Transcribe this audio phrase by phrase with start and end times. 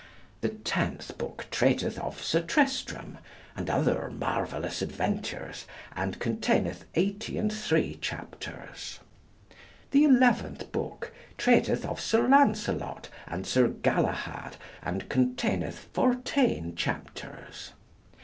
[0.39, 3.19] The tenth book treateth of Sir Tristram,
[3.55, 8.99] and other marvellous adventures, and containeth 83 chapters.
[9.91, 17.73] The eleventh book treateth of Sir Lancelot and Sir Galahad, and containeth 14 chapters.